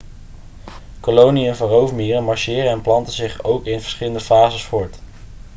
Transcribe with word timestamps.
koloniën 0.99 1.55
van 1.55 1.67
roofmieren 1.69 2.23
marcheren 2.23 2.71
en 2.71 2.81
planten 2.81 3.13
zich 3.13 3.43
ook 3.43 3.65
in 3.65 3.81
verschillende 3.81 4.19
fases 4.19 4.63
voort 4.63 4.99